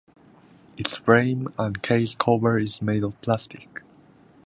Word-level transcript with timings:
Its 0.77 0.97
frame 0.97 1.53
and 1.59 1.83
case 1.83 2.15
cover 2.15 2.57
is 2.57 2.81
made 2.81 3.03
of 3.03 3.21
plastic. 3.21 3.83